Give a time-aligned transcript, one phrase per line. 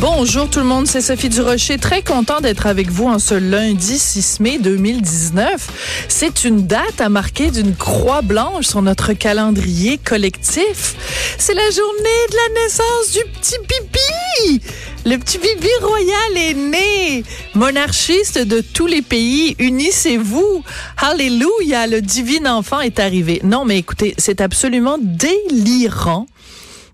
[0.00, 1.76] Bonjour tout le monde, c'est Sophie Durocher.
[1.76, 6.06] Très content d'être avec vous en ce lundi 6 mai 2019.
[6.08, 10.94] C'est une date à marquer d'une croix blanche sur notre calendrier collectif.
[11.36, 14.62] C'est la journée de la naissance du petit pipi.
[15.04, 17.24] Le petit bibi royal est né.
[17.54, 20.62] Monarchiste de tous les pays, unissez-vous.
[20.98, 23.40] Alléluia, le divin enfant est arrivé.
[23.42, 26.28] Non, mais écoutez, c'est absolument délirant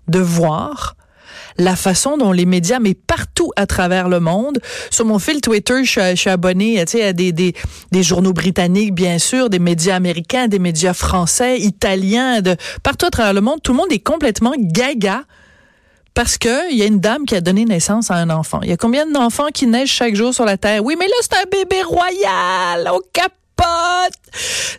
[0.07, 0.95] de voir
[1.57, 4.59] la façon dont les médias, mais partout à travers le monde,
[4.89, 7.53] sur mon fil Twitter, je, suis abonné à des, des,
[7.91, 13.09] des journaux britanniques, bien sûr, des médias américains, des médias français, italiens, de partout à
[13.09, 15.23] travers le monde, tout le monde est complètement gaga
[16.13, 18.61] parce que il y a une dame qui a donné naissance à un enfant.
[18.63, 20.83] Il y a combien d'enfants qui naissent chaque jour sur la terre?
[20.83, 23.31] Oui, mais là c'est un bébé royal au cap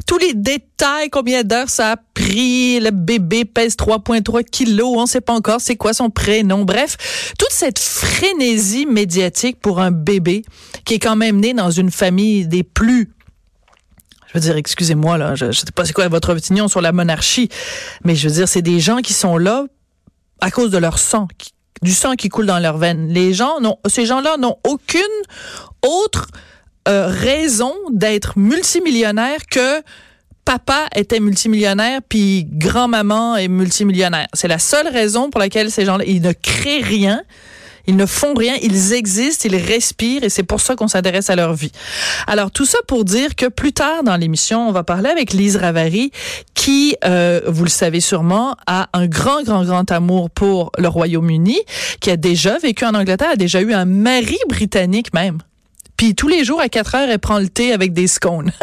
[0.06, 5.20] tous les détails, combien d'heures ça a pris, le bébé pèse 3,3 kilos, on sait
[5.20, 6.64] pas encore c'est quoi son prénom.
[6.64, 6.96] Bref,
[7.38, 10.44] toute cette frénésie médiatique pour un bébé
[10.84, 13.10] qui est quand même né dans une famille des plus
[14.28, 16.92] je veux dire, excusez-moi, là, je, je sais pas c'est quoi votre opinion sur la
[16.92, 17.48] monarchie,
[18.04, 19.64] mais je veux dire, c'est des gens qui sont là
[20.40, 21.26] à cause de leur sang,
[21.80, 23.08] du sang qui coule dans leurs veines.
[23.08, 25.00] Les gens, ces gens-là n'ont aucune
[25.82, 26.26] autre
[26.88, 29.82] euh, raison d'être multimillionnaire que
[30.44, 34.28] papa était multimillionnaire puis grand-maman est multimillionnaire.
[34.32, 37.22] C'est la seule raison pour laquelle ces gens-là, ils ne créent rien.
[37.88, 41.36] Ils ne font rien, ils existent, ils respirent et c'est pour ça qu'on s'intéresse à
[41.36, 41.70] leur vie.
[42.26, 45.56] Alors tout ça pour dire que plus tard dans l'émission, on va parler avec Lise
[45.56, 46.10] Ravary
[46.54, 51.58] qui, euh, vous le savez sûrement, a un grand, grand, grand amour pour le Royaume-Uni,
[52.00, 55.38] qui a déjà vécu en Angleterre, a déjà eu un mari britannique même.
[55.96, 58.52] Puis tous les jours à 4 heures, elle prend le thé avec des scones.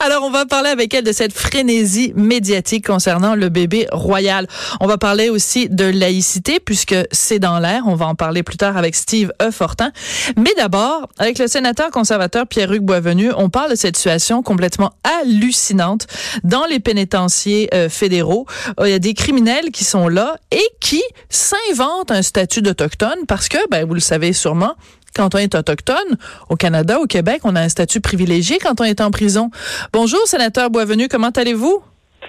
[0.00, 4.48] Alors, on va parler avec elle de cette frénésie médiatique concernant le bébé royal.
[4.80, 7.84] On va parler aussi de laïcité puisque c'est dans l'air.
[7.86, 9.52] On va en parler plus tard avec Steve E.
[9.52, 9.92] Fortin.
[10.36, 16.08] Mais d'abord, avec le sénateur conservateur Pierre-Hugues Boisvenu, on parle de cette situation complètement hallucinante
[16.42, 18.46] dans les pénitenciers euh, fédéraux.
[18.82, 23.48] Il y a des criminels qui sont là et qui s'inventent un statut d'autochtone parce
[23.48, 24.74] que, ben, vous le savez sûrement,
[25.14, 26.16] quand on est autochtone,
[26.48, 29.50] au Canada, au Québec, on a un statut privilégié quand on est en prison.
[29.92, 31.82] Bonjour, sénateur Boisvenu, comment allez-vous?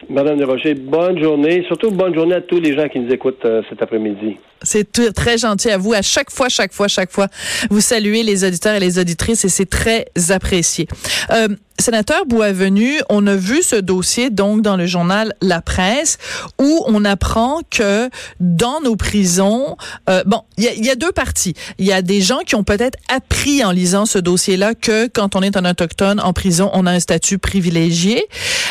[0.10, 1.64] Madame de Rocher, bonne journée.
[1.68, 4.38] Surtout bonne journée à tous les gens qui nous écoutent euh, cet après-midi.
[4.64, 5.94] C'est très gentil à vous.
[5.94, 7.28] À chaque fois, chaque fois, chaque fois,
[7.70, 10.88] vous saluez les auditeurs et les auditrices et c'est très apprécié.
[11.32, 11.48] Euh,
[11.80, 16.18] sénateur Boisvenu, on a vu ce dossier donc dans le journal La Presse
[16.60, 18.10] où on apprend que
[18.40, 19.76] dans nos prisons,
[20.10, 21.56] euh, bon, il y a, deux parties.
[21.80, 25.36] Il y a des gens qui ont peut-être appris en lisant ce dossier-là que quand
[25.36, 28.26] on est un autochtone en prison, on a un statut privilégié.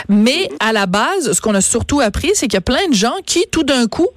[0.09, 2.95] Mais à la base, ce qu'on a surtout appris, c'est qu'il y a plein de
[2.95, 4.09] gens qui, tout d'un coup,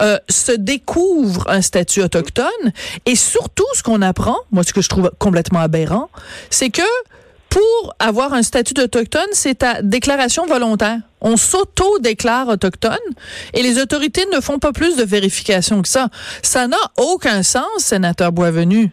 [0.00, 2.72] euh, se découvrent un statut autochtone.
[3.06, 6.08] Et surtout, ce qu'on apprend, moi, ce que je trouve complètement aberrant,
[6.50, 6.82] c'est que
[7.48, 10.98] pour avoir un statut d'autochtone, c'est ta déclaration volontaire.
[11.20, 12.96] On s'auto-déclare autochtone
[13.52, 16.08] et les autorités ne font pas plus de vérification que ça.
[16.42, 18.90] Ça n'a aucun sens, sénateur Boisvenu.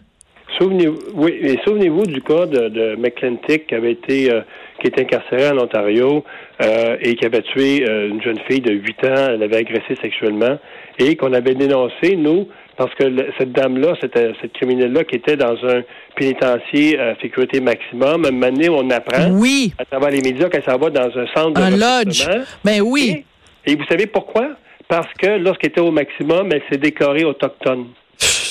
[0.58, 4.42] Souvenez-vous, oui, souvenez-vous du cas de, de qui avait été euh,
[4.80, 6.24] qui était incarcéré en Ontario
[6.62, 9.94] euh, et qui avait tué euh, une jeune fille de 8 ans, elle avait agressé
[10.00, 10.58] sexuellement
[10.98, 13.04] et qu'on avait dénoncé, nous, parce que
[13.38, 15.82] cette dame-là, cette, cette criminelle-là qui était dans un
[16.16, 19.72] pénitencier à sécurité maximum, un moment donné, on apprend oui.
[19.78, 22.26] à travers les médias qu'elle s'en va dans un centre un de lodge.
[22.64, 23.24] Ben oui.
[23.66, 24.48] Et, vous savez pourquoi?
[24.88, 27.88] Parce que lorsqu'elle était au maximum, elle s'est déclarée autochtone.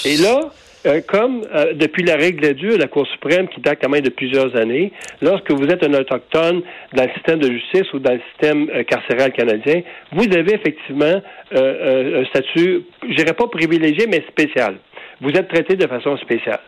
[0.06, 0.52] Et là,
[0.86, 4.10] euh, comme euh, depuis la règle de la Cour suprême, qui date quand même de
[4.10, 6.62] plusieurs années, lorsque vous êtes un autochtone
[6.94, 9.82] dans le système de justice ou dans le système euh, carcéral canadien,
[10.14, 11.22] vous avez effectivement
[11.52, 14.76] un statut, je dirais pas privilégié, mais spécial.
[15.20, 16.60] Vous êtes traité de façon spéciale.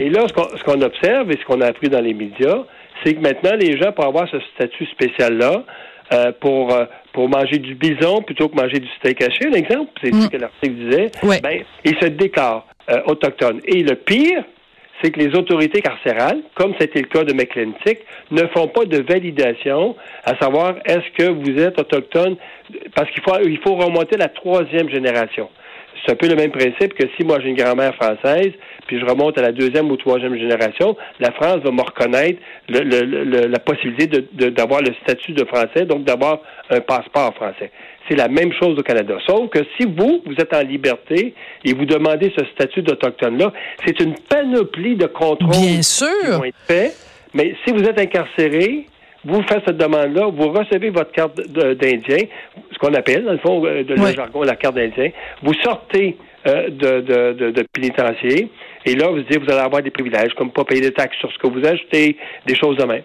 [0.00, 2.64] Et là, ce qu'on observe et ce qu'on a appris dans les médias,
[3.04, 5.62] c'est que maintenant, les gens, pour avoir ce statut spécial-là,
[6.40, 6.74] pour
[7.12, 10.28] pour manger du bison plutôt que manger du steak haché, un exemple, c'est ce mm.
[10.30, 12.66] que l'article disait, ben, ils se déclarent.
[12.90, 13.60] Euh.
[13.66, 14.44] Et le pire,
[15.02, 18.00] c'est que les autorités carcérales, comme c'était le cas de McClintic,
[18.30, 22.36] ne font pas de validation à savoir est-ce que vous êtes autochtone,
[22.94, 25.48] parce qu'il faut, il faut remonter la troisième génération.
[26.04, 28.52] C'est un peu le même principe que si moi j'ai une grand-mère française,
[28.86, 33.58] puis je remonte à la deuxième ou troisième génération, la France va me reconnaître la
[33.58, 37.70] possibilité d'avoir le statut de français, donc d'avoir un passeport français.
[38.08, 39.14] C'est la même chose au Canada.
[39.26, 43.52] Sauf que si vous, vous êtes en liberté et vous demandez ce statut d'autochtone-là,
[43.84, 46.08] c'est une panoplie de contrôles Bien sûr.
[46.24, 46.96] qui vont être faits.
[47.34, 48.86] Mais si vous êtes incarcéré,
[49.24, 52.26] vous faites cette demande-là, vous recevez votre carte d'Indien,
[52.72, 55.10] ce qu'on appelle, dans le fond, euh, de le jargon, la carte d'Indien.
[55.42, 58.50] Vous sortez euh, de, de, de, pénitencier,
[58.86, 61.30] et là, vous dites, vous allez avoir des privilèges, comme pas payer des taxes sur
[61.30, 63.02] ce que vous achetez, des choses de même.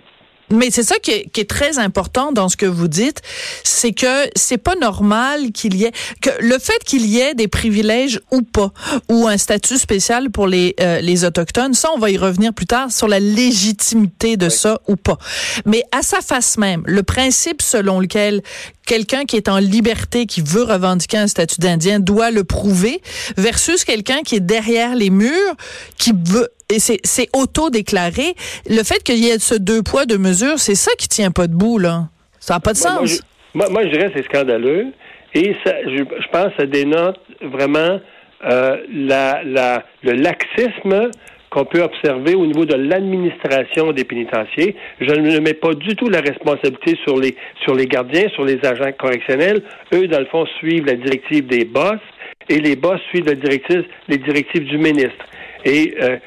[0.55, 3.21] Mais c'est ça qui est, qui est, très important dans ce que vous dites,
[3.63, 5.91] c'est que c'est pas normal qu'il y ait
[6.21, 8.71] que le fait qu'il y ait des privilèges ou pas
[9.09, 12.65] ou un statut spécial pour les euh, les autochtones, ça on va y revenir plus
[12.65, 15.17] tard sur la légitimité de ça ou pas.
[15.65, 18.41] Mais à sa face même, le principe selon lequel
[18.85, 23.01] quelqu'un qui est en liberté, qui veut revendiquer un statut d'Indien, doit le prouver,
[23.37, 25.55] versus quelqu'un qui est derrière les murs,
[25.97, 28.33] qui veut et c'est auto-déclaré.
[28.67, 31.45] Le fait qu'il y ait ce deux poids, deux mesures, c'est ça qui tient pas
[31.47, 32.05] debout, là.
[32.39, 33.21] Ça n'a pas de sens.
[33.53, 34.87] Moi, je, dirais que c'est scandaleux.
[35.33, 37.99] Et ça, je, pense que ça dénote vraiment
[38.45, 41.11] euh, la, la, le laxisme
[41.55, 44.75] qu'on peut observer au niveau de l'administration des pénitenciers.
[44.99, 48.59] Je ne mets pas du tout la responsabilité sur les, sur les gardiens, sur les
[48.65, 49.63] agents correctionnels.
[49.93, 51.99] Eux, dans le fond, suivent la directive des boss
[52.49, 55.25] et les boss suivent la directive, les directives du ministre.
[55.63, 56.17] Et euh,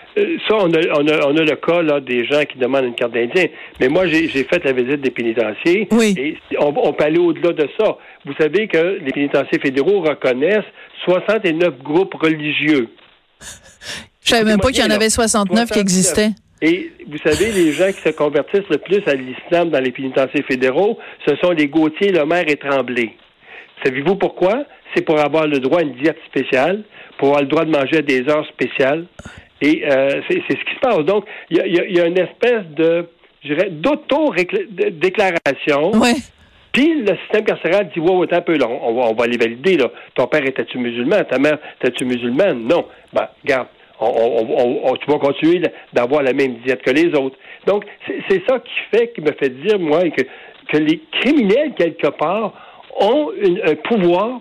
[0.49, 2.95] ça, on a, on, a, on a le cas là, des gens qui demandent une
[2.95, 3.45] carte d'Indien.
[3.81, 5.89] Mais moi, j'ai fait la visite des pénitenciers.
[5.93, 6.15] Oui.
[6.17, 7.99] Et on, on peut aller au-delà de ça.
[8.25, 10.65] Vous savez que les pénitenciers fédéraux reconnaissent
[11.05, 12.89] 69 groupes religieux.
[14.29, 16.33] Je savais même pas qu'il y en avait 69 qui existaient.
[16.61, 20.43] Et vous savez, les gens qui se convertissent le plus à l'islam dans les pénitenciers
[20.43, 23.15] fédéraux, ce sont les Gauthier, Lemaire et Tremblay.
[23.83, 24.65] Savez-vous pourquoi?
[24.95, 26.83] C'est pour avoir le droit à une diète spéciale,
[27.17, 29.07] pour avoir le droit de manger à des heures spéciales.
[29.63, 30.99] Et euh, c'est ce qui se passe.
[31.07, 33.07] Donc, il y a, une espèce de,
[33.45, 35.93] je dirais, d'auto-déclaration.
[35.93, 36.17] Ouais.
[36.73, 39.79] Puis le système carcéral dit wow, un peu là, on va, on va les valider
[39.79, 39.91] là.
[40.15, 42.69] Ton père était-tu musulman, ta mère était-tu musulmane?
[42.69, 42.85] Non.
[43.13, 43.69] Ben, regarde,
[44.01, 45.63] on, tu vas continuer
[45.93, 47.37] d'avoir la même diète que les autres.
[47.67, 50.23] Donc, c'est ça qui fait, qui me fait dire, moi, que,
[50.69, 52.53] que les criminels, quelque part,
[53.01, 53.31] ont
[53.65, 54.41] un pouvoir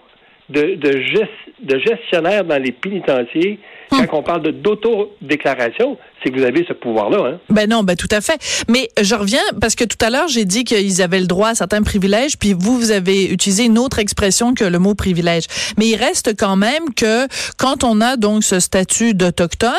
[0.50, 1.28] de, de,
[1.62, 7.18] de gestionnaire dans les pénitenciers quand on parle d'autodéclaration, c'est que vous avez ce pouvoir-là.
[7.26, 7.40] Hein?
[7.50, 8.40] Ben non, ben tout à fait.
[8.68, 11.56] Mais je reviens parce que tout à l'heure, j'ai dit qu'ils avaient le droit à
[11.56, 15.46] certains privilèges, puis vous, vous avez utilisé une autre expression que le mot privilège.
[15.78, 19.72] Mais il reste quand même que quand on a donc ce statut d'autochtone,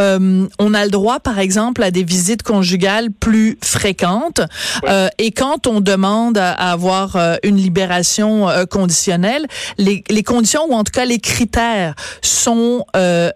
[0.00, 4.40] euh, on a le droit, par exemple, à des visites conjugales plus fréquentes.
[4.88, 9.46] Euh, et quand on demande à, avoir euh, une libération euh, conditionnelle,
[9.78, 12.84] les, les, conditions ou en tout cas les critères sont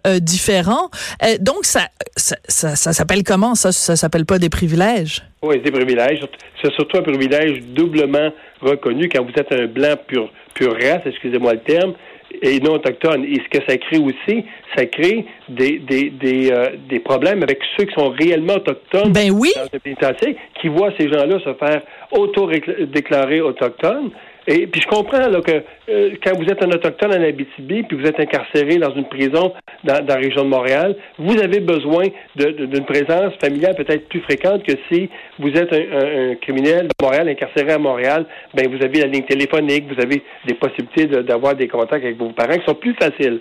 [0.08, 0.90] euh, différents.
[1.22, 3.55] Euh, donc, ça, ça, ça, s'appelle comment?
[3.55, 5.22] Ça, ça s'appelle pas des privilèges?
[5.43, 6.20] Oui, des privilèges.
[6.62, 11.55] C'est surtout un privilège doublement reconnu quand vous êtes un blanc pur, pur race, excusez-moi
[11.55, 11.94] le terme,
[12.43, 13.25] et non autochtone.
[13.25, 14.44] Et ce que ça crée aussi,
[14.76, 19.31] ça crée des, des, des, euh, des problèmes avec ceux qui sont réellement autochtones ben
[19.31, 19.52] oui.
[19.56, 20.12] dans
[20.61, 21.82] qui voient ces gens-là se faire
[22.12, 24.11] auto-déclarer autochtones
[24.50, 27.98] et puis je comprends là, que euh, quand vous êtes un autochtone en Abitibi, puis
[27.98, 29.52] vous êtes incarcéré dans une prison
[29.84, 32.04] dans, la région de Montréal, vous avez besoin
[32.34, 37.72] d'une présence familiale peut-être plus fréquente que si vous êtes un, criminel de Montréal incarcéré
[37.72, 38.24] à Montréal.
[38.54, 42.30] Ben vous avez la ligne téléphonique, vous avez des possibilités d'avoir des contacts avec vos
[42.30, 43.40] parents qui sont plus faciles.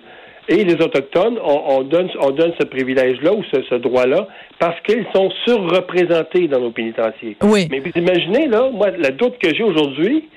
[0.49, 4.27] Et les Autochtones, on, donne, on donne ce privilège-là ou ce, ce droit-là
[4.59, 7.37] parce qu'ils sont surreprésentés dans nos pénitenciers.
[7.43, 7.67] Oui.
[7.69, 10.29] Mais vous imaginez, là, moi, la doute que j'ai aujourd'hui,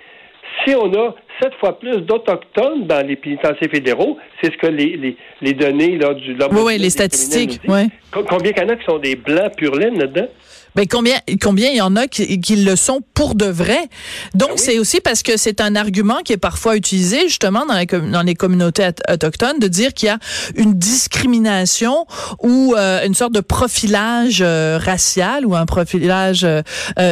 [0.64, 4.96] si on a sept fois plus d'Autochtones dans les pénitenciers fédéraux, c'est ce que les,
[4.96, 7.60] les, les données là, du Oui, oui, les statistiques.
[7.66, 7.88] Oui.
[8.12, 10.28] Combien il y en a qui sont des blancs pur laine là-dedans?
[10.76, 13.88] Mais combien, combien il y en a qui, qui le sont pour de vrai?
[14.34, 17.76] Donc, ah c'est aussi parce que c'est un argument qui est parfois utilisé justement dans
[17.76, 20.18] les, dans les communautés autochtones de dire qu'il y a
[20.54, 22.06] une discrimination
[22.40, 26.62] ou euh, une sorte de profilage euh, racial ou un profilage euh,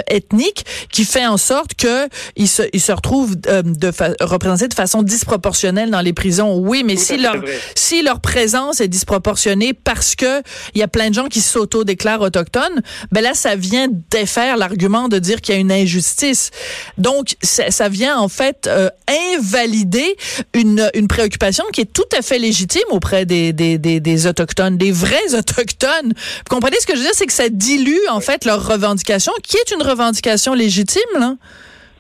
[0.09, 5.03] ethnique qui fait en sorte que ils se, ils se retrouvent de représentés de façon
[5.03, 6.59] disproportionnelle dans les prisons.
[6.59, 7.37] Oui, mais si leur,
[7.75, 10.43] si leur présence est disproportionnée parce que
[10.75, 14.59] il y a plein de gens qui s'auto-déclarent autochtones, ben là, ça ça vient défaire
[14.59, 16.51] l'argument de dire qu'il y a une injustice.
[16.99, 18.91] Donc, ça, vient en fait euh,
[19.35, 20.17] invalider
[20.53, 24.77] une, une préoccupation qui est tout à fait légitime auprès des, des, des, des autochtones,
[24.77, 26.13] des vrais autochtones.
[26.13, 27.15] Vous comprenez ce que je veux dire?
[27.15, 31.01] C'est que ça dilue en fait leur revendication, qui est une revendication légitime.
[31.19, 31.37] Là?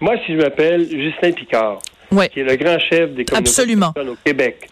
[0.00, 1.78] Moi, si je m'appelle Justin Picard,
[2.30, 4.68] qui est le grand chef des communautés autochtones au Québec,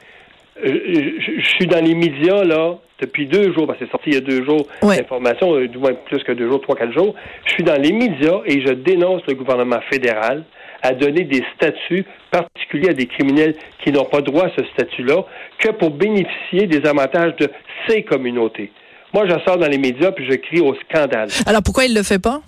[0.63, 4.19] je, suis dans les médias, là, depuis deux jours, parce que c'est sorti il y
[4.19, 7.15] a deux jours, l'information, euh, du moins plus que deux jours, trois, quatre jours.
[7.45, 10.45] Je suis dans les médias et je dénonce le gouvernement fédéral
[10.83, 15.25] à donner des statuts particuliers à des criminels qui n'ont pas droit à ce statut-là
[15.59, 17.51] que pour bénéficier des avantages de
[17.89, 18.71] ces communautés.
[19.13, 21.29] Moi, je sors dans les médias puis je crie au scandale.
[21.47, 22.41] Alors pourquoi il ne le fait pas?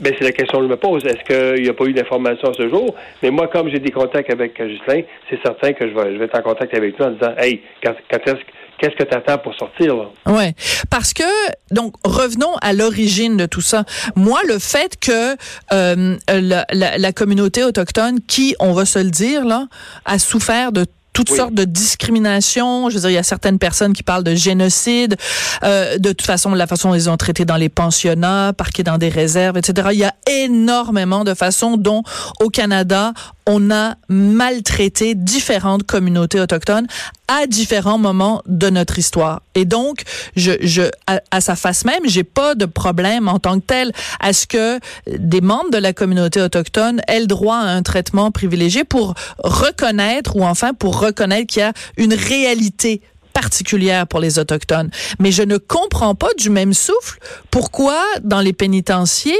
[0.00, 1.04] Ben, c'est la question que je me pose.
[1.04, 2.94] Est-ce qu'il n'y a pas eu d'information ce jour?
[3.22, 6.26] Mais moi, comme j'ai des contacts avec Justin, c'est certain que je vais, je vais
[6.26, 8.36] être en contact avec lui en disant Hey, quand, est-ce
[8.78, 9.94] qu'est-ce que tu attends pour sortir?
[10.26, 10.52] Oui,
[10.90, 11.24] parce que,
[11.70, 13.84] donc, revenons à l'origine de tout ça.
[14.14, 15.36] Moi, le fait que
[15.72, 19.66] euh, la, la, communauté autochtone, qui, on va se le dire, là,
[20.04, 20.86] a souffert de
[21.18, 22.88] toutes sortes de discriminations.
[22.90, 25.16] Je veux dire, il y a certaines personnes qui parlent de génocide.
[25.64, 28.98] Euh, de toute façon, la façon dont ils ont traité dans les pensionnats, parqués dans
[28.98, 29.88] des réserves, etc.
[29.92, 32.04] Il y a énormément de façons dont,
[32.38, 33.14] au Canada,
[33.46, 36.86] on a maltraité différentes communautés autochtones
[37.28, 39.42] à différents moments de notre histoire.
[39.54, 40.02] Et donc,
[40.34, 44.32] je, je, à, sa face même, j'ai pas de problème en tant que tel à
[44.32, 48.84] ce que des membres de la communauté autochtone aient le droit à un traitement privilégié
[48.84, 53.02] pour reconnaître ou enfin pour reconnaître qu'il y a une réalité
[53.34, 54.90] particulière pour les autochtones.
[55.20, 57.20] Mais je ne comprends pas du même souffle
[57.50, 59.38] pourquoi dans les pénitenciers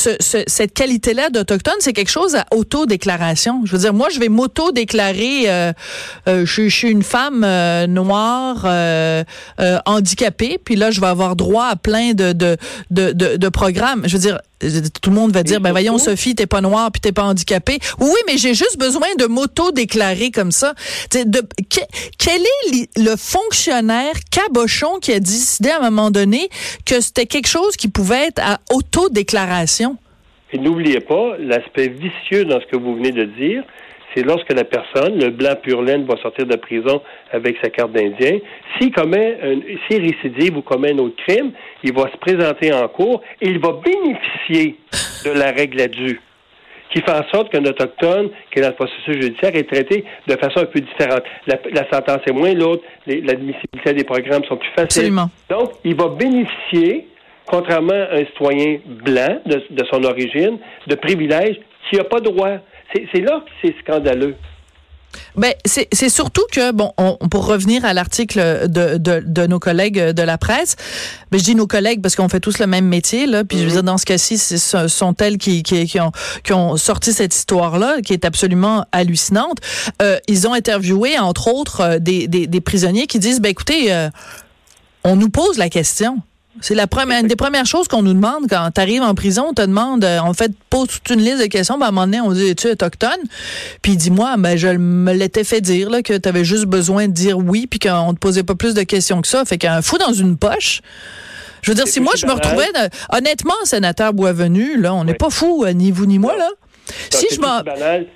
[0.00, 3.62] ce, cette qualité-là d'autochtone, c'est quelque chose à autodéclaration.
[3.64, 5.72] Je veux dire, moi, je vais m'auto-déclarer, euh,
[6.28, 9.24] euh, je, je, suis une femme euh, noire euh,
[9.60, 12.56] euh, handicapée, puis là, je vais avoir droit à plein de, de,
[12.90, 14.02] de, de, de programmes.
[14.06, 14.38] Je veux dire,
[15.02, 17.78] tout le monde va dire, ben voyons, Sophie, t'es pas noire puis t'es pas handicapée.
[17.98, 20.74] Oui, mais j'ai juste besoin de m'auto-déclarer comme ça.
[21.12, 21.42] De,
[22.18, 26.48] quel est le fonctionnaire cabochon qui a décidé à un moment donné
[26.84, 29.96] que c'était quelque chose qui pouvait être à auto-déclaration?
[30.52, 33.62] Et n'oubliez pas l'aspect vicieux dans ce que vous venez de dire,
[34.14, 37.02] c'est lorsque la personne, le blanc pur laine, va sortir de prison
[37.32, 38.38] avec sa carte d'Indien.
[38.78, 39.38] S'il commet,
[39.88, 41.52] s'il récidive ou commet un autre crime,
[41.84, 44.76] il va se présenter en cours et il va bénéficier
[45.24, 46.20] de la règle à due
[46.92, 50.36] qui fait en sorte qu'un autochtone qui est dans le processus judiciaire est traité de
[50.36, 51.22] façon un peu différente.
[51.46, 55.14] La, sentence est moins lourde, l'admissibilité des programmes sont plus faciles.
[55.48, 57.06] Donc, il va bénéficier,
[57.46, 62.58] contrairement à un citoyen blanc de, de son origine, de privilèges qui n'a pas droit.
[62.92, 64.36] C'est là que c'est scandaleux.
[65.36, 69.98] Ben, c'est surtout que, bon, on, pour revenir à l'article de, de, de, nos collègues
[69.98, 70.76] de la presse,
[71.30, 73.64] ben, je dis nos collègues parce qu'on fait tous le même métier, là, puis je
[73.64, 73.72] veux mm-hmm.
[73.72, 76.12] dire, dans ce cas-ci, ce sont elles qui, qui, qui, ont,
[76.44, 79.58] qui ont sorti cette histoire-là, qui est absolument hallucinante.
[80.02, 83.92] Euh, ils ont interviewé, entre autres, euh, des, des, des, prisonniers qui disent, ben écoutez,
[83.92, 84.08] euh,
[85.04, 86.18] on nous pose la question.
[86.60, 89.46] C'est la première, une des premières choses qu'on nous demande quand tu arrives en prison.
[89.50, 91.78] On te demande, euh, on fait pose toute une liste de questions.
[91.78, 93.18] Ben, à un moment donné, on dit, es-tu autochtone?
[93.82, 97.12] Puis dis-moi, ben, je me l'étais fait dire là, que tu avais juste besoin de
[97.12, 99.44] dire oui, puis qu'on te posait pas plus de questions que ça.
[99.44, 100.82] Fait qu'un fou dans une poche.
[101.62, 102.68] Je veux dire, si moi je me retrouvais,
[103.10, 106.48] honnêtement, sénateur Boisvenu, là, on n'est pas fou, euh, ni vous ni moi, là.
[107.10, 107.62] Si je m'en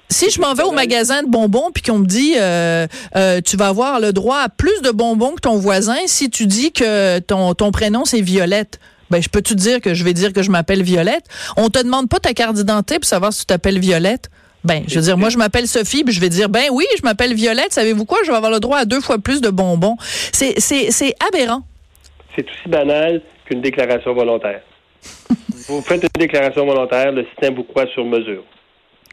[0.08, 3.56] si je m'en vais au magasin de bonbons puis qu'on me dit euh, euh, tu
[3.56, 7.18] vas avoir le droit à plus de bonbons que ton voisin si tu dis que
[7.20, 8.78] ton ton prénom c'est Violette.
[9.10, 11.24] Ben je peux te dire que je vais dire que je m'appelle Violette?
[11.56, 14.30] On te demande pas ta carte d'identité pour savoir si tu t'appelles Violette.
[14.64, 17.02] Ben, je veux dire, moi, je m'appelle Sophie, puis je vais dire, ben oui, je
[17.02, 17.72] m'appelle Violette.
[17.72, 18.18] Savez-vous quoi?
[18.24, 19.96] Je vais avoir le droit à deux fois plus de bonbons.
[20.00, 21.62] C'est, c'est, c'est aberrant.
[22.34, 24.62] C'est aussi banal qu'une déclaration volontaire.
[25.68, 28.42] vous faites une déclaration volontaire, le système vous croit sur mesure.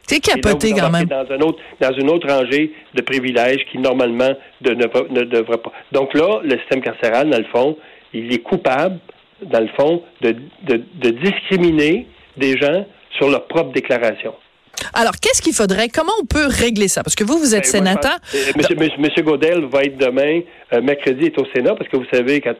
[0.06, 1.06] C'est capoté quand même.
[1.06, 4.30] Dans, un autre, dans une autre rangée de privilèges qui, normalement,
[4.60, 5.72] de, ne, ne devrait pas.
[5.92, 7.76] Donc là, le système carcéral, dans le fond,
[8.12, 8.98] il est coupable,
[9.42, 12.06] dans le fond, de, de, de discriminer
[12.36, 14.34] des gens sur leur propre déclaration.
[14.94, 15.88] Alors, qu'est-ce qu'il faudrait?
[15.88, 17.02] Comment on peut régler ça?
[17.02, 18.18] Parce que vous, vous êtes ben, sénateur.
[18.56, 20.40] monsieur, monsieur, Godel va être demain,
[20.72, 22.54] euh, mercredi, est au Sénat, parce que vous savez, quand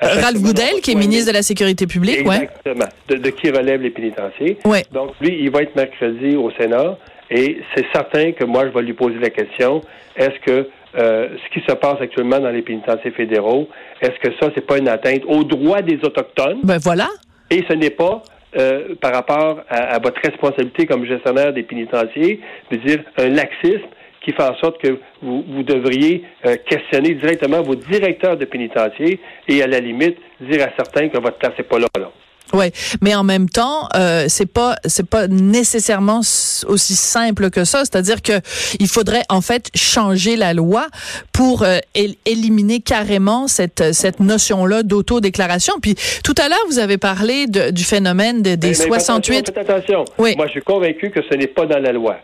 [0.00, 2.36] Ralph Goudel, qui est ministre de la Sécurité publique, oui.
[2.36, 2.88] Exactement.
[3.08, 4.58] De, qui relève les pénitenciers.
[4.64, 4.84] Ouais.
[4.92, 6.96] Donc, lui, il va être mercredi au Sénat
[7.30, 9.82] et c'est certain que moi, je vais lui poser la question
[10.16, 13.68] est-ce que euh, ce qui se passe actuellement dans les pénitenciers fédéraux,
[14.00, 16.60] est-ce que ça, c'est pas une atteinte aux droits des Autochtones?
[16.64, 17.08] Ben voilà.
[17.50, 18.22] Et ce n'est pas
[18.56, 22.40] euh, par rapport à, à, votre responsabilité comme gestionnaire des pénitenciers,
[22.70, 23.86] de dire un laxisme
[24.24, 29.20] qui fait en sorte que vous, vous devriez euh, questionner directement vos directeurs de pénitencier
[29.48, 31.86] et à la limite dire à certains que votre place n'est pas là.
[31.98, 32.10] là.
[32.54, 32.72] Ouais,
[33.02, 37.80] mais en même temps, euh, c'est pas c'est pas nécessairement aussi simple que ça.
[37.80, 38.40] C'est-à-dire que
[38.80, 40.86] il faudrait en fait changer la loi
[41.32, 41.78] pour euh,
[42.24, 45.74] éliminer carrément cette cette notion-là d'autodéclaration.
[45.82, 45.94] Puis
[46.24, 49.50] tout à l'heure, vous avez parlé de, du phénomène de, des mais, 68.
[49.50, 50.04] Attention, attention.
[50.16, 50.34] Oui.
[50.36, 52.16] Moi, je suis convaincu que ce n'est pas dans la loi.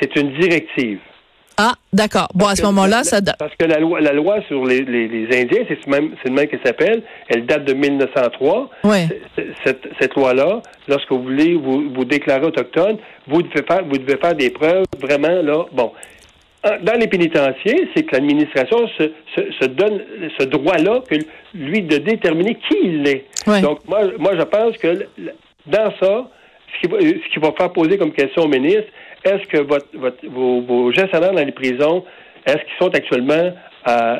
[0.00, 1.00] C'est une directive.
[1.62, 2.28] Ah, d'accord.
[2.34, 3.36] Bon, à ce moment-là, ça date.
[3.38, 6.34] Parce que la loi, la loi sur les, les, les Indiens, c'est même, c'est le
[6.34, 7.02] même qu'elle s'appelle.
[7.28, 8.70] Elle date de 1903.
[8.84, 9.08] Ouais.
[9.64, 14.16] Cette, cette loi-là, lorsque vous voulez vous, vous déclarer autochtone, vous devez faire, vous devez
[14.16, 15.66] faire des preuves vraiment là.
[15.72, 15.92] Bon,
[16.62, 20.00] dans les pénitentiaires, c'est que l'administration se, se, se, donne
[20.38, 21.16] ce droit-là, que
[21.54, 23.24] lui, de déterminer qui il est.
[23.46, 23.60] Ouais.
[23.60, 25.06] Donc, moi, moi, je pense que
[25.66, 26.26] dans ça,
[26.74, 28.88] ce qui va, qui va faire poser comme question au ministre,
[29.24, 29.86] est-ce que votre,
[30.28, 32.04] vos, vos gestionnaires dans les prisons,
[32.46, 33.52] est-ce qu'ils sont actuellement
[33.88, 34.16] euh,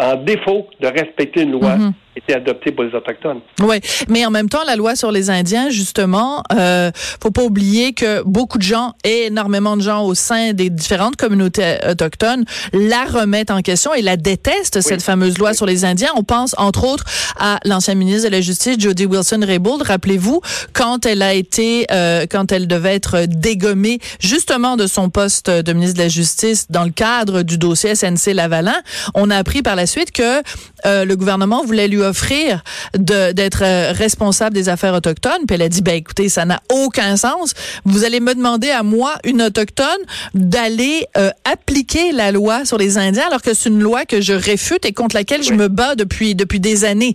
[0.00, 1.76] en défaut de respecter une loi?
[1.76, 1.88] Mhm.
[1.88, 3.40] a été adoptée pour les Autochtones?
[3.60, 6.90] Oui, mais en même temps, la loi sur les Indiens, justement, euh,
[7.22, 11.16] faut pas oublier que beaucoup de gens, et énormément de gens au sein des différentes
[11.16, 16.10] communautés autochtones, la remettent en question et la détestent, cette fameuse loi sur les Indiens.
[16.16, 17.04] On pense, entre autres,
[17.38, 19.82] à l'ancien ministre de la Justice, Jody Wilson-Raybould.
[19.82, 20.40] Rappelez-vous,
[20.72, 25.72] quand elle a été, euh, quand elle devait être dégommée, justement, de son poste de
[25.72, 28.80] ministre de la Justice dans le cadre du dossier SNC-Lavalin,
[29.14, 30.42] on a appris par la suite que
[30.86, 32.62] euh, le gouvernement voulait lui offrir
[32.94, 35.46] d'être euh, responsable des affaires autochtones.
[35.46, 37.54] Puis elle a dit, ben écoutez, ça n'a aucun sens.
[37.84, 39.86] Vous allez me demander à moi, une autochtone,
[40.34, 44.32] d'aller euh, appliquer la loi sur les Indiens, alors que c'est une loi que je
[44.32, 47.14] réfute et contre laquelle je me bats depuis depuis des années.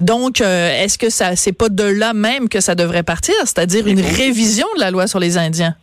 [0.00, 3.86] Donc, euh, est-ce que ça, c'est pas de là même que ça devrait partir, c'est-à-dire
[3.86, 5.74] une révision de la loi sur les Indiens?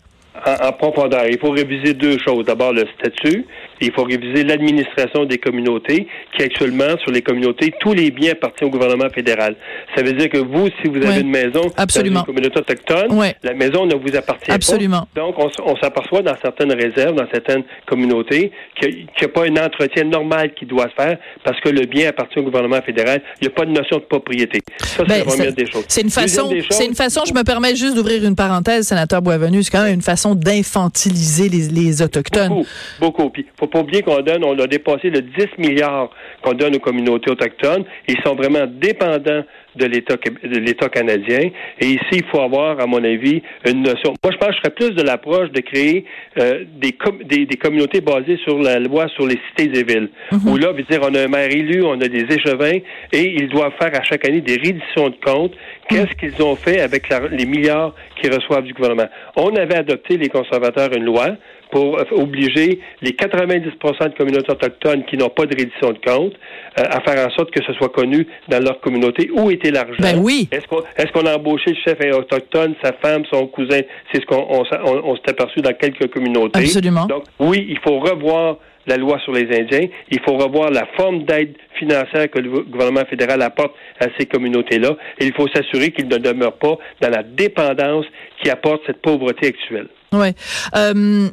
[0.46, 1.26] En, en profondeur.
[1.28, 2.46] Il faut réviser deux choses.
[2.46, 3.46] D'abord, le statut.
[3.82, 8.70] Il faut réviser l'administration des communautés, qui actuellement, sur les communautés, tous les biens appartiennent
[8.70, 9.56] au gouvernement fédéral.
[9.96, 11.22] Ça veut dire que vous, si vous avez Oui.
[11.22, 12.22] une maison Absolument.
[12.22, 13.28] dans une communauté autochtone, Oui.
[13.44, 15.08] la maison ne vous appartient Absolument.
[15.14, 15.22] pas.
[15.22, 20.04] Donc, on, s'aperçoit dans certaines réserves, dans certaines communautés, qu'il n'y a pas un entretien
[20.06, 23.22] normal qui doit se faire parce que le bien appartient au gouvernement fédéral.
[23.42, 24.62] Il n'y a pas de notion de propriété.
[24.78, 25.86] Ça, c'est Ben, la première des choses.
[25.88, 29.64] C'est une façon, c'est une façon, je me permets juste d'ouvrir une parenthèse, sénateur Boisvenu,
[29.64, 32.50] c'est quand même une façon d'infantiliser les, les Autochtones.
[32.50, 32.66] Beaucoup,
[33.00, 33.30] beaucoup.
[33.30, 36.10] Puis, faut pas oublier qu'on donne, on a dépassé le 10 milliards
[36.44, 37.84] qu'on donne aux communautés autochtones.
[38.08, 39.44] Ils sont vraiment dépendants
[39.76, 41.50] de l'État, qué- de l'État canadien.
[41.80, 44.14] Et ici, il faut avoir, à mon avis, une notion.
[44.24, 46.06] Moi, je pense que je serais plus de l'approche de créer
[46.40, 50.10] euh, des, com- des, des communautés basées sur la loi sur les cités et villes.
[50.48, 52.80] Où là, veut dire, on a un maire élu, on a des échevins,
[53.12, 55.54] et ils doivent faire à chaque année des redditions de comptes.
[55.90, 59.10] Qu'est-ce qu'ils ont fait avec la- les milliards qu'ils reçoivent du gouvernement?
[59.36, 61.30] On avait adopté, les conservateurs, une loi
[61.74, 66.34] pour euh, obliger les 90 de communautés autochtones qui n'ont pas de reddition de compte
[66.80, 69.98] euh, à faire en sorte que ce soit connu dans leur communauté où était l'argent.
[70.00, 70.48] Ben oui.
[70.52, 73.82] Est-ce qu'on a embauché le chef autochtone, sa femme, son cousin?
[74.12, 76.60] C'est ce qu'on on, s'est- on- on s'est aperçu dans quelques communautés.
[76.60, 77.06] Absolument.
[77.08, 79.88] Donc, oui, il faut revoir la loi sur les Indiens.
[80.12, 84.92] Il faut revoir la forme d'aide financière que le gouvernement fédéral apporte à ces communautés-là.
[85.20, 88.06] Et il faut s'assurer qu'ils ne demeurent pas dans la dépendance
[88.44, 89.88] qui apporte cette pauvreté actuelle.
[90.12, 90.34] Ouais.
[90.76, 91.30] Euh,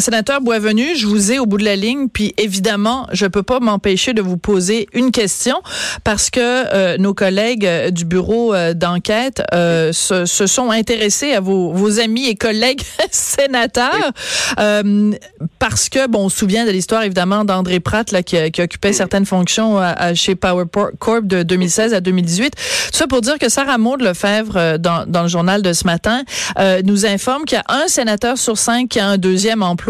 [0.00, 3.60] Sénateur Boisvenu, je vous ai au bout de la ligne, puis évidemment, je peux pas
[3.60, 5.60] m'empêcher de vous poser une question
[6.04, 11.32] parce que euh, nos collègues euh, du bureau euh, d'enquête euh, se, se sont intéressés
[11.32, 14.12] à vos, vos amis et collègues sénateurs.
[14.58, 15.12] Euh,
[15.58, 18.92] parce que bon, on se souvient de l'histoire évidemment d'André Pratt là qui, qui occupait
[18.92, 20.64] certaines fonctions à- à- chez Power
[20.98, 22.50] Corp de 2016 à 2018.
[22.56, 26.22] Tout ça pour dire que Sarah Maud Lefebvre dans, dans le journal de ce matin
[26.58, 29.89] euh, nous informe qu'il y a un sénateur sur cinq qui a un deuxième emploi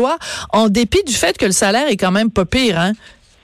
[0.51, 2.93] en dépit du fait que le salaire est quand même pas pire hein.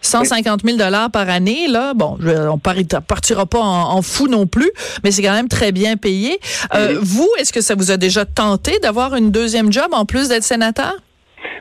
[0.03, 4.47] 150 000 dollars par année, là, bon, je, on partira pas en, en fou non
[4.47, 4.71] plus,
[5.03, 6.38] mais c'est quand même très bien payé.
[6.75, 10.29] Euh, Vous, est-ce que ça vous a déjà tenté d'avoir une deuxième job en plus
[10.29, 10.95] d'être sénateur?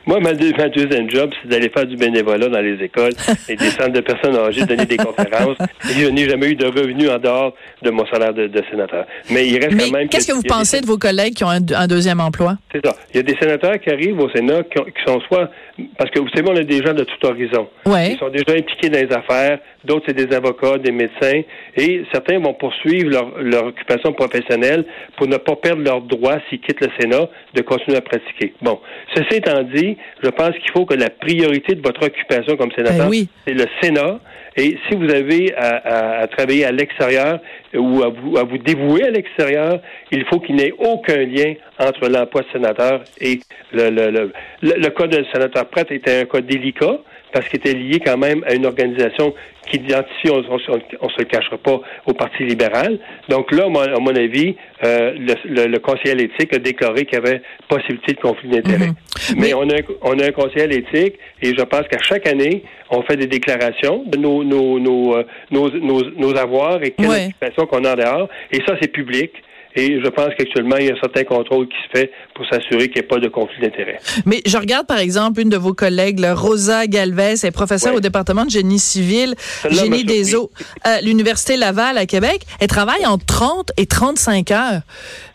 [0.06, 3.12] Moi, ma, deux- ma deuxième job, c'est d'aller faire du bénévolat dans les écoles
[3.48, 5.56] et des centres de personnes âgées, donner des conférences.
[5.90, 9.04] Et je n'ai jamais eu de revenus en dehors de mon salaire de, de sénateur.
[9.30, 10.08] Mais il reste Mais quand même...
[10.08, 12.56] qu'est-ce que vous des- pensez de vos collègues qui ont un, un deuxième emploi?
[12.72, 12.94] C'est ça.
[13.12, 15.50] Il y a des sénateurs qui arrivent au Sénat qui, ont- qui sont soit...
[15.98, 17.68] Parce que vous savez, on a des gens de tout horizon.
[17.84, 18.12] Ouais.
[18.12, 19.58] Ils sont déjà impliqués dans les affaires.
[19.84, 21.42] D'autres, c'est des avocats, des médecins.
[21.76, 24.84] Et certains vont poursuivre leur, leur occupation professionnelle
[25.16, 28.54] pour ne pas perdre leurs droits s'ils quittent le Sénat de continuer à pratiquer.
[28.62, 28.78] Bon.
[29.14, 33.04] Ceci étant dit, je pense qu'il faut que la priorité de votre occupation comme sénateur,
[33.04, 33.28] Ben oui.
[33.46, 34.18] c'est le Sénat.
[34.56, 37.40] Et si vous avez à, travailler à l'extérieur
[37.74, 41.54] ou à vous, à vous dévouer à l'extérieur, il faut qu'il n'y ait aucun lien
[41.78, 43.40] entre l'emploi de sénateur et
[43.72, 46.98] le, le, le, le, le cas de sénateur Pratt était un cas délicat
[47.36, 49.34] parce qu'il était lié quand même à une organisation
[49.70, 52.98] qui identifie, on ne se le cachera pas, au Parti libéral.
[53.28, 53.68] Donc là, à
[54.00, 58.14] mon avis, euh, le, le, le conseiller à l'éthique a déclaré qu'il y avait possibilité
[58.14, 58.86] de conflit d'intérêts.
[58.86, 58.94] Mhm.
[59.36, 61.98] Mais, Mais- on, a, un- on a un conseiller à l'éthique et je pense qu'à
[61.98, 66.82] chaque année, on fait des déclarations de nos, nos, nos, euh, nos, nos, nos avoirs
[66.82, 67.66] et quelle Ouais.
[67.68, 68.28] qu'on a en dehors.
[68.52, 69.30] Et ça, c'est public.
[69.76, 72.88] Et je pense qu'actuellement, il y a un certain contrôle qui se fait pour s'assurer
[72.88, 73.98] qu'il n'y ait pas de conflit d'intérêts.
[74.24, 78.44] Mais je regarde, par exemple, une de vos collègues, Rosa Galvez, est professeure au département
[78.44, 79.34] de génie civil,
[79.70, 80.50] génie des eaux,
[80.82, 82.42] à l'Université Laval à Québec.
[82.60, 84.80] Elle travaille en 30 et 35 heures.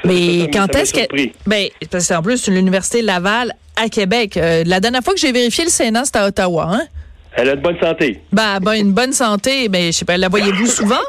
[0.05, 1.07] Mais quand est-ce qu'elle...
[1.45, 4.37] Ben, parce que en plus, l'Université Laval à Québec.
[4.37, 6.81] Euh, la dernière fois que j'ai vérifié le Sénat, c'était à Ottawa, hein?
[7.33, 8.19] Elle a de bonne santé.
[8.31, 10.99] Ben, ben une bonne santé, mais je sais pas, la voyez-vous souvent?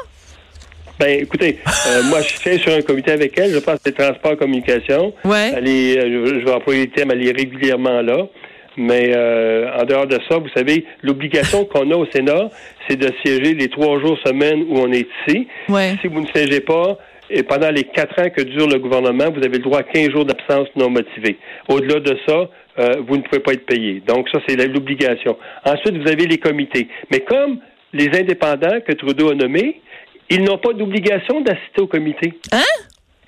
[0.99, 3.51] Ben, écoutez, euh, moi, je suis sur un comité avec elle.
[3.51, 5.13] Je pense que c'est transport communication.
[5.25, 5.51] Ouais.
[5.55, 8.27] Elle est, euh, je, vais employer le terme, elle est régulièrement là.
[8.75, 12.49] Mais euh, en dehors de ça, vous savez, l'obligation qu'on a au Sénat,
[12.87, 15.47] c'est de siéger les trois jours semaine où on est ici.
[15.69, 15.95] Ouais.
[16.01, 16.97] Si vous ne siégez pas,
[17.29, 20.09] et pendant les quatre ans que dure le gouvernement, vous avez le droit à 15
[20.09, 21.37] jours d'absence non motivée.
[21.69, 24.01] Au-delà de ça, euh, vous ne pouvez pas être payé.
[24.05, 25.37] Donc ça, c'est l'obligation.
[25.65, 26.87] Ensuite, vous avez les comités.
[27.11, 27.59] Mais comme
[27.93, 29.81] les indépendants que Trudeau a nommés,
[30.29, 32.33] ils n'ont pas d'obligation d'assister au comité.
[32.51, 32.61] Hein?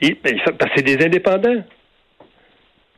[0.02, 1.64] Et, ben, parce que c'est des indépendants.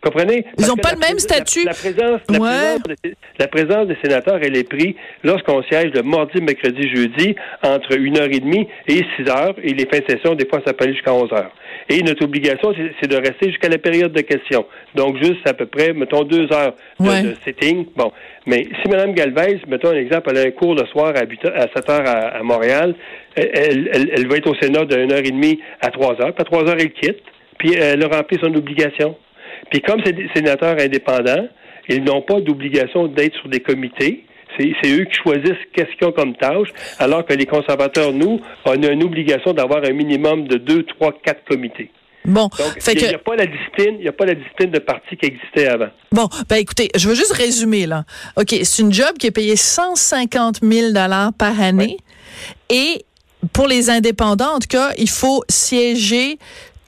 [0.01, 0.45] Comprenez?
[0.59, 1.65] Ils n'ont pas le même statut.
[1.65, 2.79] La, présence, la, ouais.
[2.83, 7.35] présence de, la, présence, des sénateurs, elle est prise lorsqu'on siège le mardi, mercredi, jeudi,
[7.63, 10.61] entre une heure et demie et six heures, et les fins de session, des fois,
[10.65, 11.51] ça peut aller jusqu'à 11 heures.
[11.89, 14.65] Et notre obligation, c'est de rester jusqu'à la période de questions.
[14.93, 17.21] Donc, juste à peu près, mettons, deux heures de, ouais.
[17.23, 17.87] de sitting.
[17.95, 18.11] Bon.
[18.45, 21.45] Mais si Mme Galvez, mettons un exemple, elle a un cours le soir à, 8
[21.55, 22.93] à 7 heures à, à Montréal,
[23.35, 26.33] elle, elle, elle, va être au Sénat de 1 heure et demie à 3 heures.
[26.33, 27.21] Puis à 3 heures, elle quitte.
[27.57, 29.15] Puis elle a rempli son obligation.
[29.71, 31.47] Puis comme c'est des sénateurs indépendants,
[31.89, 34.25] ils n'ont pas d'obligation d'être sur des comités.
[34.57, 38.71] C'est eux qui choisissent qu'est-ce qu'ils ont comme tâche, alors que les conservateurs, nous, on
[38.83, 41.91] a une obligation d'avoir un minimum de deux, trois, quatre comités.
[42.25, 43.15] Bon, Donc, fait il n'y que...
[43.15, 45.89] a, pas la discipline, il n'y a pas la discipline de parti qui existait avant.
[46.11, 48.03] Bon, ben écoutez, je veux juste résumer là.
[48.35, 51.97] Ok, c'est une job qui est payée 150 000 dollars par année,
[52.69, 52.75] Oui.
[52.77, 53.05] et
[53.53, 56.37] pour les indépendants, en tout cas, il faut siéger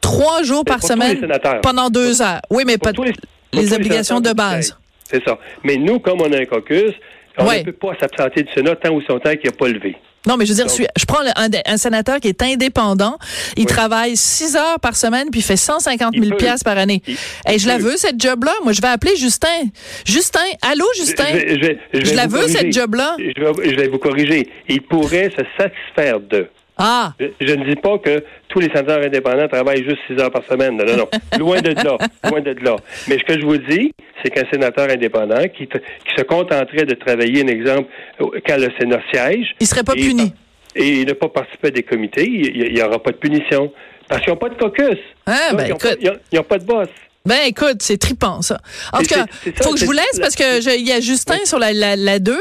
[0.01, 1.27] trois jours par semaine
[1.62, 2.41] pendant deux heures.
[2.49, 3.13] Oui, mais pas les,
[3.53, 4.77] les, obligations de base.
[5.09, 5.38] C'est ça.
[5.63, 6.93] Mais nous, comme on a un caucus,
[7.38, 7.59] on Ouais.
[7.59, 9.95] ne peut pas s'absenter du Sénat tant ou son temps qu'il n'a pas levé.
[10.27, 13.17] Non, mais je veux dire, Donc- je prends un, un sénateur qui est indépendant.
[13.55, 13.65] Il Oui.
[13.65, 16.38] travaille six heures par semaine puis il fait 150 Il 000 peut.
[16.43, 17.01] piastres par année.
[17.49, 18.51] Et je la veux, cette job-là.
[18.63, 19.47] Moi, je vais appeler Justin.
[20.05, 21.23] Justin, allô, Justin?
[21.31, 22.57] Je, je vais- je vais Je la veux, corriger.
[22.57, 23.15] cette job-là.
[23.17, 24.49] Je vais, je vais vous corriger.
[24.67, 26.47] Il pourrait se satisfaire de.
[26.80, 30.32] Ah, Je, je ne dis pas que tous les sénateurs indépendants travaillent juste six heures
[30.32, 30.78] par semaine.
[30.78, 31.10] Non, non, non.
[31.38, 31.98] loin de là.
[32.30, 32.78] Loin de là.
[33.08, 33.92] Mais ce que je vous dis,
[34.24, 37.89] c'est qu'un sénateur indépendant qui, qui se contenterait de travailler, un exemple,
[38.20, 39.54] quand le Sénat siège.
[39.60, 40.34] il serait pas et- puni.
[40.76, 43.72] Et ne pas participer à des comités, il n'y aura pas de punition.
[44.08, 44.98] Parce qu'ils n'ont pas de caucus.
[45.26, 46.88] Ah, Donc, ben, ils n'ont pas, n'ont pas de boss.
[47.26, 48.60] Ben écoute, c'est tripant ça.
[48.94, 51.36] En tout cas, ça, faut que je vous laisse parce que il y a Justin
[51.39, 51.46] Oui.
[51.46, 52.39] sur la, la, la 2.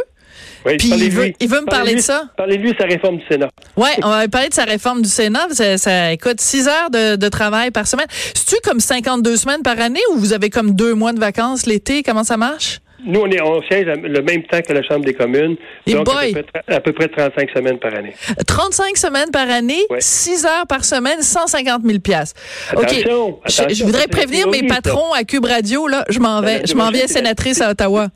[0.69, 2.25] Oui, Puis il veut- il veut me parler de ça.
[2.37, 3.49] Parlez-lui de sa réforme du Sénat.
[3.77, 5.47] Ouais, on va parler de sa réforme du Sénat.
[5.53, 8.07] Ça, ça écoute 6 heures de, de travail par semaine.
[8.35, 12.03] C'est-tu comme 52 semaines par année ou vous avez comme deux mois de vacances l'été?
[12.03, 12.81] Comment ça marche?
[13.05, 15.57] Nous, on, est, on siège à- le même temps que la Chambre des communes.
[15.87, 18.13] Et donc, à peu, près, à peu près 35 semaines par année.
[18.47, 19.99] 35 semaines par année, Ouais.
[20.01, 22.41] 6 heures par semaine, 150 000 piastres.
[22.77, 22.83] OK.
[22.85, 24.75] Attention, Je, attention, je voudrais prévenir mes ça.
[24.77, 26.05] patrons à Cube Radio, là.
[26.09, 26.63] Je m'en vais.
[26.67, 28.09] Je m'en c'est la- sénatrice à Ottawa.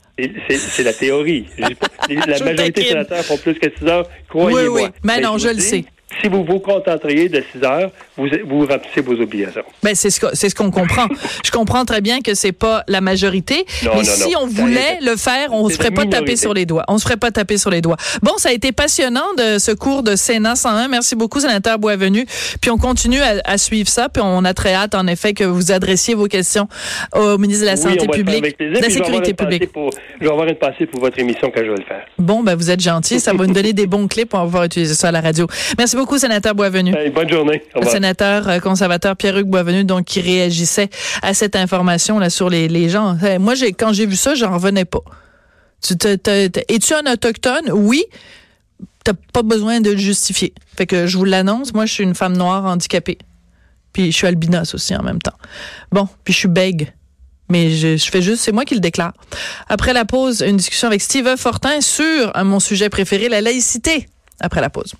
[0.49, 1.45] C'est la théorie.
[1.57, 4.81] La majorité des sénateurs font plus que 6 heures, Oui, croyez-moi.
[4.83, 4.87] oui.
[5.03, 5.85] Mais non, je le sais.
[6.21, 9.63] Si vous vous contenteriez de 6 heures, vous, vous remplissez vos obligations.
[9.81, 11.07] Ben c'est ce que- c'est ce qu'on comprend.
[11.45, 14.39] Je comprends très bien que c'est pas la majorité, Non, mais non, si non.
[14.43, 16.83] on voulait le faire, on se ferait pas taper sur les doigts.
[16.87, 17.97] On se ferait pas taper sur les doigts.
[18.21, 20.87] Bon, ça a été passionnant de ce cours de Sénat 101.
[20.87, 22.25] Merci beaucoup, sénateur Boisvenu.
[22.61, 24.09] Puis on continue à, à suivre ça.
[24.09, 26.67] Puis on a très hâte, en effet, que vous adressiez vos questions
[27.15, 29.71] au ministre de la Oui, Santé publique, de la sécurité publique.
[29.71, 32.05] Pour, je vais avoir une pensée pour votre émission quand je vais le faire.
[32.19, 33.19] Bon, ben vous êtes gentil.
[33.19, 34.31] Ça va nous donner des bons clips.
[34.33, 35.47] Va pouvoir utiliser ça à la radio.
[35.77, 36.93] Merci beaucoup, sénateur Boisvenu.
[36.95, 37.63] Hey, bonne journée.
[37.75, 40.89] Au sénateur euh, conservateur Pierre-Hugues Boisvenu, donc, qui réagissait
[41.21, 43.17] à cette information là sur les, les gens.
[43.39, 45.01] Moi, j'ai quand j'ai vu ça, j'en revenais pas.
[45.81, 47.71] Tu te, te- te- Es-tu un autochtone?
[47.73, 48.03] Oui.
[49.03, 50.53] T'as pas besoin de le justifier.
[50.77, 53.17] Fait que je vous l'annonce, moi, je suis une femme noire handicapée.
[53.91, 55.35] Puis je suis albinos aussi en même temps.
[55.91, 56.93] Bon, puis je suis bègue.
[57.49, 59.11] Mais je, je fais juste, c'est moi qui le déclare.
[59.67, 64.07] Après la pause, une discussion avec Steve Fortin sur euh, mon sujet préféré, la laïcité.
[64.39, 64.93] Après la pause.